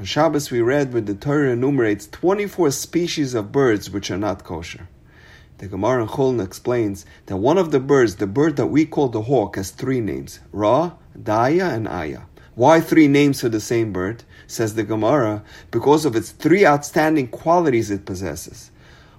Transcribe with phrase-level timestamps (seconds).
[0.00, 4.44] On Shabbos we read where the Torah enumerates 24 species of birds which are not
[4.44, 4.88] kosher.
[5.58, 9.08] The Gemara in Chulin explains that one of the birds, the bird that we call
[9.08, 12.20] the hawk, has three names, Ra, Daya, and Aya.
[12.54, 14.24] Why three names for the same bird?
[14.46, 18.70] Says the Gemara, because of its three outstanding qualities it possesses.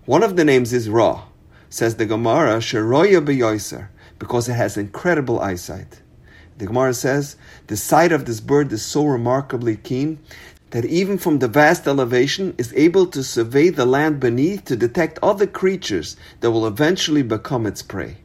[0.05, 1.25] One of the names is Ra,
[1.69, 6.01] says the Gemara, Sheroya Beyoiser, because it has incredible eyesight.
[6.57, 7.37] The Gemara says,
[7.67, 10.19] the sight of this bird is so remarkably keen
[10.71, 15.19] that even from the vast elevation is able to survey the land beneath to detect
[15.21, 18.17] other creatures that will eventually become its prey.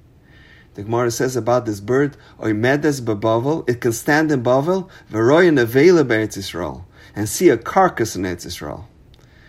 [0.74, 6.06] The Gemara says about this bird, Oimedes bebavel, it can stand in Bavel, veroyan avela
[6.06, 6.84] be'etz Yisrael,
[7.16, 8.84] and see a carcass in Eretz Yisrael.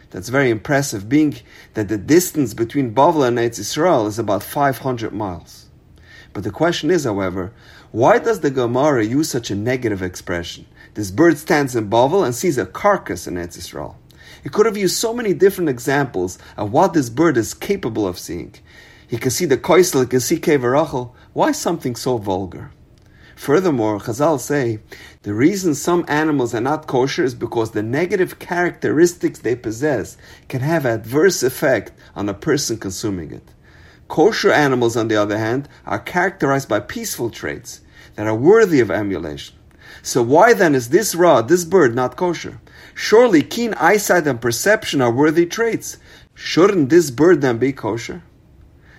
[0.10, 1.36] That's very impressive, being
[1.74, 5.66] that the distance between Bavel and Eretz Yisrael is about 500 miles.
[6.32, 7.52] But the question is, however,
[7.92, 10.66] why does the Gemara use such a negative expression?
[10.98, 13.98] This bird stands in Bavel and sees a carcass in Eretz Yisrael.
[14.42, 18.18] He could have used so many different examples of what this bird is capable of
[18.18, 18.56] seeing.
[19.08, 21.12] He can see the koisel, he can see kevarachel.
[21.34, 22.72] Why something so vulgar?
[23.36, 24.80] Furthermore, Chazal say
[25.22, 30.62] the reason some animals are not kosher is because the negative characteristics they possess can
[30.62, 33.54] have adverse effect on a person consuming it.
[34.08, 37.82] Kosher animals, on the other hand, are characterized by peaceful traits
[38.16, 39.57] that are worthy of emulation.
[40.08, 42.62] So why then is this rod, this bird, not kosher?
[42.96, 45.98] Surely keen eyesight and perception are worthy traits.
[46.34, 48.24] Shouldn't this bird then be kosher?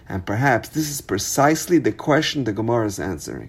[0.07, 3.49] And perhaps this is precisely the question the Gemara is answering.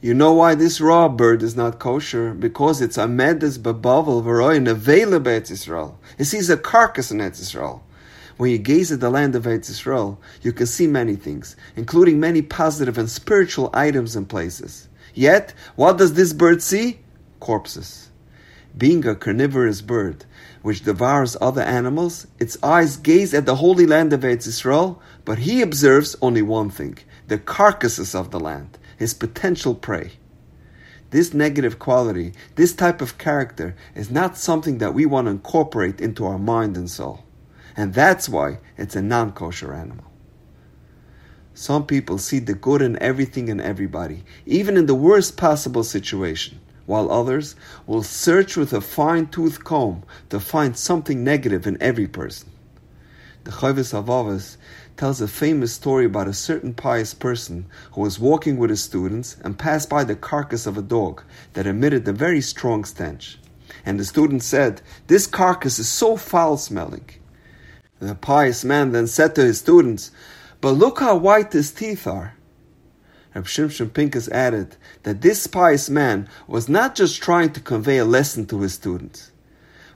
[0.00, 2.32] You know why this raw bird is not kosher?
[2.32, 5.96] Because it's a medes bebavel v'roin avela be'etz Yisrael.
[6.16, 7.82] It sees a carcass in Eretz Yisrael.
[8.38, 12.18] When you gaze at the land of Eretz Yisrael, you can see many things, including
[12.18, 14.88] many positive and spiritual items and places.
[15.14, 17.00] Yet, what does this bird see?
[17.40, 18.10] Corpses.
[18.76, 20.24] Being a carnivorous bird,
[20.62, 25.38] which devours other animals, its eyes gaze at the holy land of Eretz Yisrael, but
[25.38, 30.12] he observes only one thing, the carcasses of the land, his potential prey.
[31.10, 36.00] This negative quality, this type of character, is not something that we want to incorporate
[36.00, 37.24] into our mind and soul.
[37.76, 40.11] And that's why it's a non kosher animal.
[41.54, 46.60] Some people see the good in everything and everybody, even in the worst possible situation,
[46.86, 47.54] while others
[47.86, 52.48] will search with a fine tooth comb to find something negative in every person.
[53.44, 54.56] The Chovos HaLevavos
[54.96, 59.36] tells a famous story about a certain pious person who was walking with his students
[59.42, 61.22] and passed by the carcass of a dog
[61.54, 63.38] that emitted a very strong stench.
[63.84, 67.08] And the student said, This carcass is so foul smelling.
[67.98, 70.12] The pious man then said to his students,
[70.62, 72.34] but look how white his teeth are.
[73.34, 78.04] Reb Shimshon Pinkus added that this pious man was not just trying to convey a
[78.04, 79.32] lesson to his students.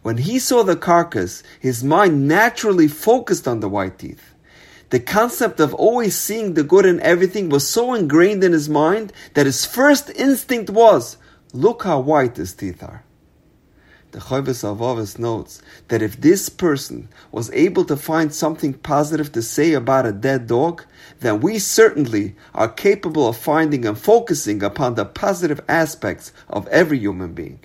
[0.03, 4.35] When he saw the carcass, his mind naturally focused on the white teeth.
[4.91, 9.13] The concept of always seeing the good in everything was so ingrained in his mind
[9.35, 11.17] that his first instinct was,
[11.53, 13.05] look how white his teeth are.
[14.17, 19.43] The Chovos HaLevavos notes that if this person was able to find something positive to
[19.43, 20.87] say about a dead dog,
[21.21, 26.99] then we certainly are capable of finding and focusing upon the positive aspects of every
[26.99, 27.61] human being.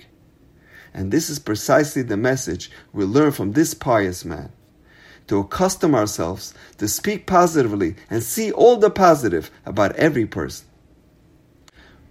[0.92, 4.52] And this is precisely the message we learn from this pious man.
[5.28, 10.66] To accustom ourselves to speak positively and see all the positive about every person.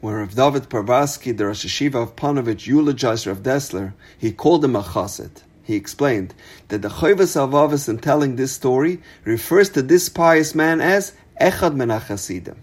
[0.02, 4.76] When Rav David Povarsky, the Rosh Yeshiva of Panovich, eulogized Rav Dessler, he called him
[4.76, 5.44] a chassid.
[5.62, 6.34] He explained
[6.70, 11.76] that the Chovos HaLevavos in telling this story refers to this pious man as Echad
[11.76, 12.56] Men HaChasidim.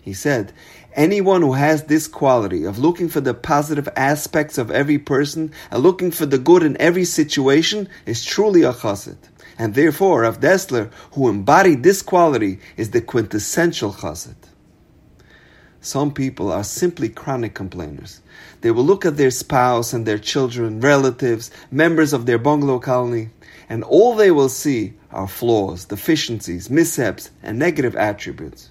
[0.00, 0.52] He said,
[0.94, 5.82] anyone who has this quality of looking for the positive aspects of every person and
[5.82, 9.18] looking for the good in every situation is truly a chassid.
[9.58, 14.36] And therefore, Rav Dessler, who embodied this quality, is the quintessential chassid.
[15.86, 18.20] Some people are simply chronic complainers.
[18.60, 23.30] They will look at their spouse and their children, relatives, members of their bungalow colony,
[23.68, 28.70] and all they will see are flaws, deficiencies, mishaps, and negative attributes.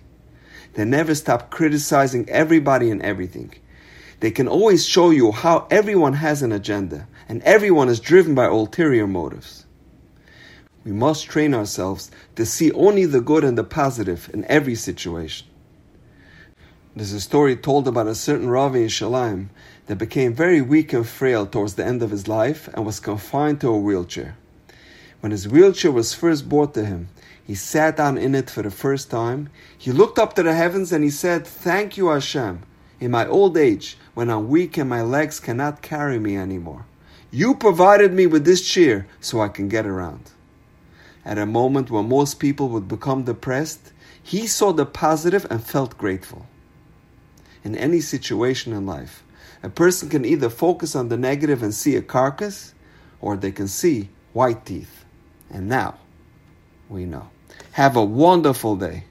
[0.74, 3.54] They never stop criticizing everybody and everything.
[4.20, 8.48] They can always show you how everyone has an agenda and everyone is driven by
[8.48, 9.66] ulterior motives.
[10.84, 15.48] We must train ourselves to see only the good and the positive in every situation.
[16.98, 19.50] There's a story told about a certain Ravi in Shalim
[19.88, 23.60] that became very weak and frail towards the end of his life and was confined
[23.60, 24.38] to a wheelchair.
[25.20, 27.10] When his wheelchair was first brought to him,
[27.44, 29.50] he sat down in it for the first time.
[29.78, 32.62] He looked up to the heavens and he said, Thank you, Hashem.
[33.02, 36.86] In my old age, when I'm weak and my legs cannot carry me anymore,
[37.30, 40.32] You provided me with this chair so I can get around.
[41.26, 43.92] At a moment when most people would become depressed,
[44.24, 46.46] he saw the positive and felt grateful.
[47.66, 49.24] In any situation in life,
[49.64, 52.76] a person can either focus on the negative and see a carcass,
[53.20, 55.04] or they can see white teeth.
[55.50, 55.98] And now
[56.88, 57.30] we know.
[57.72, 59.06] Have a wonderful day.